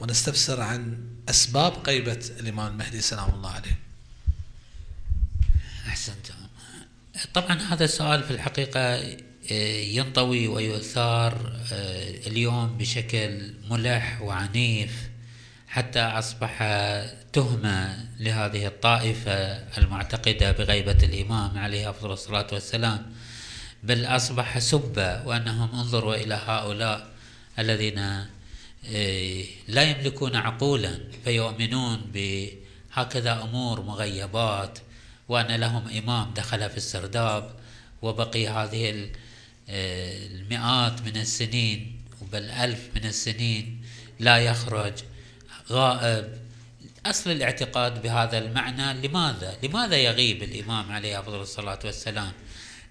[0.00, 0.98] ونستفسر عن
[1.28, 3.78] أسباب غيبة الإمام المهدي سلام الله عليه.
[5.88, 6.26] أحسنت.
[7.34, 8.80] طبعا هذا السؤال في الحقيقة
[9.50, 15.08] آه، ينطوي ويثار آه، اليوم بشكل ملح وعنيف
[15.68, 16.62] حتى أصبح
[17.32, 19.32] تهمة لهذه الطائفة
[19.78, 23.12] المعتقدة بغيبة الإمام عليه أفضل الصلاة والسلام.
[23.82, 27.08] بل أصبح سبة وأنهم انظروا إلى هؤلاء
[27.58, 28.26] الذين
[29.68, 34.78] لا يملكون عقولا فيؤمنون بهكذا أمور مغيبات
[35.28, 37.50] وأن لهم إمام دخل في السرداب
[38.02, 39.10] وبقي هذه
[39.68, 42.00] آه، المئات من السنين
[42.32, 43.82] بل ألف من السنين
[44.20, 44.92] لا يخرج
[45.70, 46.38] غائب
[47.06, 52.32] أصل الاعتقاد بهذا المعنى لماذا؟ لماذا يغيب الإمام عليه أفضل الصلاة والسلام؟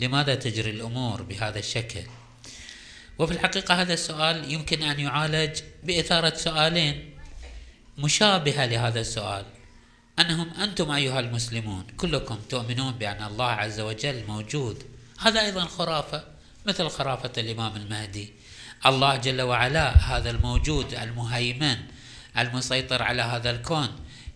[0.00, 2.02] لماذا تجري الأمور بهذا الشكل؟
[3.18, 7.10] وفي الحقيقة هذا السؤال يمكن أن يعالج بإثارة سؤالين
[7.98, 9.44] مشابهة لهذا السؤال.
[10.18, 14.82] أنهم أنتم أيها المسلمون كلكم تؤمنون بأن الله عز وجل موجود.
[15.18, 16.24] هذا أيضا خرافة
[16.66, 18.32] مثل خرافة الإمام المهدي.
[18.86, 21.76] الله جل وعلا هذا الموجود المهيمن
[22.38, 23.88] المسيطر على هذا الكون.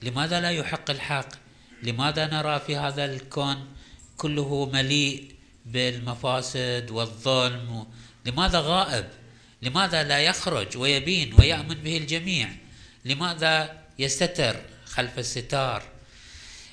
[0.03, 1.29] لماذا لا يحق الحق؟
[1.83, 3.67] لماذا نرى في هذا الكون
[4.17, 5.35] كله مليء
[5.67, 7.87] بالمفاسد والظلم
[8.27, 9.09] لماذا غائب؟
[9.63, 12.49] لماذا لا يخرج ويبين ويأمن به الجميع؟
[13.05, 15.83] لماذا يستتر خلف الستار؟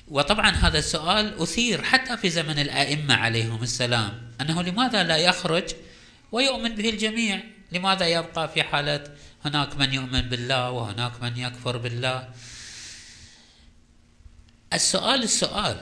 [0.08, 5.64] وطبعا هذا السؤال أثير حتى في زمن الأئمة عليهم السلام أنه لماذا لا يخرج
[6.32, 7.40] ويؤمن به الجميع؟
[7.72, 9.04] لماذا يبقى في حالة
[9.44, 12.28] هناك من يؤمن بالله وهناك من يكفر بالله؟
[14.72, 15.80] السؤال السؤال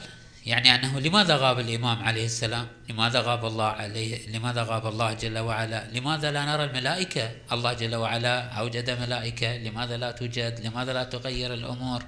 [0.48, 5.38] يعني أنه لماذا غاب الإمام عليه السلام؟ لماذا غاب الله عليه؟ لماذا غاب الله جل
[5.38, 11.04] وعلا؟ لماذا لا نرى الملائكة؟ الله جل وعلا أوجد ملائكة لماذا لا توجد؟ لماذا لا
[11.04, 12.02] تغير الأمور؟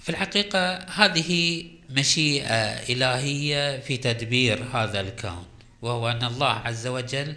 [0.00, 5.46] في الحقيقة هذه مشيئة إلهية في تدبير هذا الكون
[5.82, 7.34] وهو أن الله عز وجل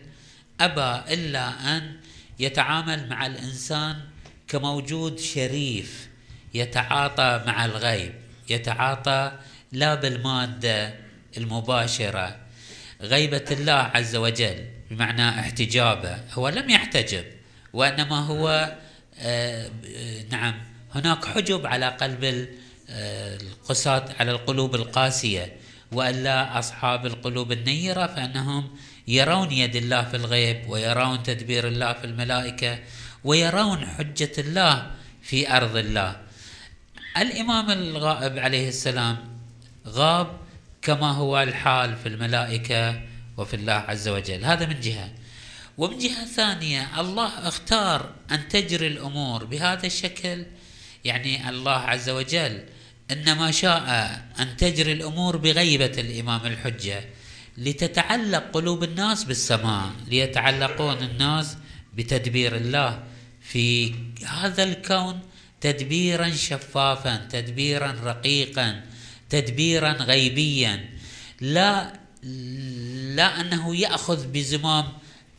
[0.62, 1.98] أبى إلا أن
[2.40, 4.00] يتعامل مع الإنسان
[4.48, 6.10] كموجود شريف
[6.54, 8.27] يتعاطى مع الغيب.
[8.50, 9.32] يتعاطى
[9.72, 10.94] لا بالمادة
[11.38, 12.36] المباشرة.
[13.02, 17.26] غيبة الله عز وجل بمعنى احتجابه هو لم يحتجب
[17.74, 18.76] وإنما هو
[19.20, 19.70] آه
[20.32, 20.54] نعم
[20.96, 22.48] هناك حجب على قلب
[22.90, 25.54] القساة على القلوب القاسية.
[25.92, 28.76] وألا أصحاب القلوب النيرة فإنهم
[29.08, 32.80] يرون يد الله في الغيب ويرون تدبير الله في الملائكة
[33.24, 34.92] ويرون حجة الله
[35.22, 36.16] في أرض الله.
[37.22, 39.18] الإمام الغائب عليه السلام
[39.88, 40.38] غاب
[40.82, 43.02] كما هو الحال في الملائكة
[43.38, 44.46] وفي الله عز وجل.
[44.46, 45.10] هذا من جهة.
[45.78, 50.46] ومن جهة ثانية الله اختار أن تجري الأمور بهذا الشكل.
[51.06, 52.64] يعني الله عز وجل
[53.12, 53.86] إنما شاء
[54.40, 57.06] أن تجري الأمور بغيبة الإمام الحجة
[57.58, 61.58] لتتعلق قلوب الناس بالسماء ليتعلقون الناس
[61.96, 63.04] بتدبير الله.
[63.42, 63.96] في
[64.26, 65.20] هذا الكون
[65.62, 68.84] تدبيرا شفافا تدبيرا رقيقا
[69.30, 70.90] تدبيرا غيبيا.
[71.42, 72.00] لا
[73.16, 74.86] لا أنه يأخذ بزمام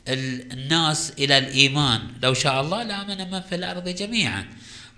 [0.08, 2.00] الناس إلى الإيمان.
[2.22, 4.48] لو شاء الله لآمن من في الأرض جميعا.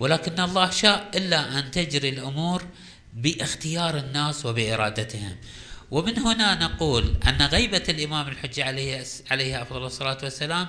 [0.01, 2.65] ولكن الله شاء إلا أن تجري الأمور
[3.15, 5.37] باختيار الناس وبإرادتهم.
[5.91, 10.67] ومن هنا نقول أن غيبة الإمام الحجه عليه عليه أفضل الصلاة والسلام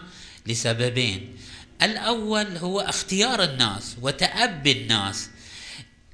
[0.47, 1.35] لسببين.
[1.83, 5.29] الأول هو اختيار الناس وتأبي الناس.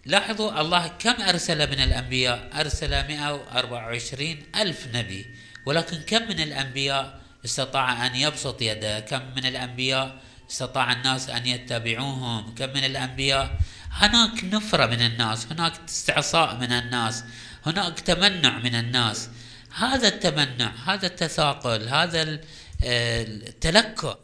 [0.05, 5.25] لاحظوا الله كم أرسل من الأنبياء؟ أرسل 124 ألف نبي.
[5.65, 10.15] ولكن كم من الأنبياء استطاع أن يبسط يده؟ كم من الأنبياء
[10.51, 13.57] استطاع الناس أن يتبعوهم؟ كم من الأنبياء؟
[13.91, 17.23] هناك نفرة من الناس هناك استعصاء من الناس
[17.65, 19.29] هناك تمنع من الناس.
[19.75, 22.39] هذا التمنع هذا التثاقل هذا
[22.83, 24.17] التلكؤ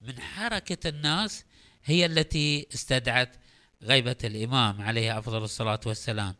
[0.00, 1.44] من حركة الناس
[1.84, 3.36] هي التي استدعت
[3.82, 6.34] غيبة الإمام عليه أفضل الصلاة والسلام.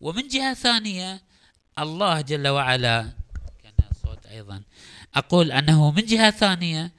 [0.00, 1.22] ومن جهة ثانية
[1.78, 3.12] الله جل وعلا
[3.62, 4.62] كان الصوت أيضا
[5.14, 6.92] أقول أنه من جهة ثانية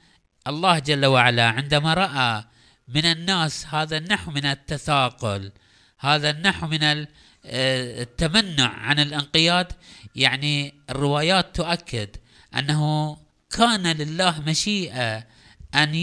[0.46, 2.44] الله جل وعلا عندما رأى
[2.88, 5.52] من الناس هذا النحو من التثاقل
[5.98, 7.06] هذا النحو من آه،
[8.02, 9.72] التمنع عن الانقياد
[10.16, 12.16] يعني الروايات تؤكد
[12.54, 13.16] أنه
[13.50, 15.26] كان لله مشيئة
[15.74, 15.94] أن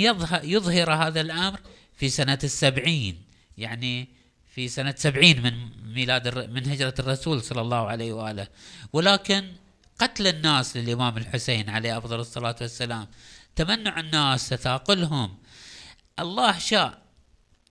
[0.43, 1.59] يظهر هذا الأمر
[1.93, 3.23] في سنة السبعين
[3.57, 4.07] يعني
[4.55, 5.53] في سنة سبعين من
[5.93, 8.47] ميلاد من هجرة الرسول صلى الله عليه وآله.
[8.93, 9.51] ولكن
[9.99, 13.07] قتل الناس للإمام الحسين عليه أفضل الصلاة والسلام
[13.55, 15.37] تمنع الناس تثاقلهم.
[16.19, 17.01] الله شاء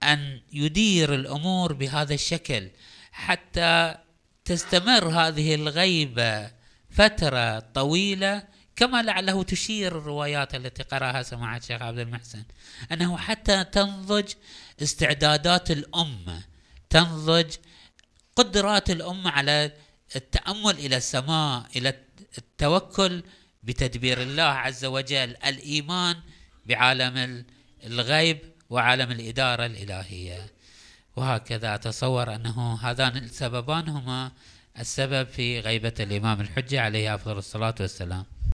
[0.02, 2.70] أن يدير الأمور بهذا الشكل
[3.12, 3.94] حتى
[4.44, 6.50] تستمر هذه الغيبة
[6.90, 8.42] فترة طويلة
[8.76, 12.44] كما لعله تشير الروايات التي قرأها سماحة الشيخ عبد المحسن
[12.92, 14.32] أنه حتى تنضج
[14.82, 16.42] استعدادات الأمة
[16.90, 17.54] تنضج
[18.36, 19.72] قدرات الأمة على
[20.16, 21.94] التأمل إلى السماء إلى
[22.38, 23.22] التوكل
[23.62, 26.16] بتدبير الله عز وجل الإيمان
[26.66, 27.44] بعالم
[27.84, 28.38] الغيب
[28.70, 30.52] وعالم الإدارة الإلهية.
[31.16, 34.32] وهكذا أتصور أنه هذان السببان هما
[34.78, 38.24] السبب في غيبة الإمام الحجة عليه أفضل الصلاة والسلام.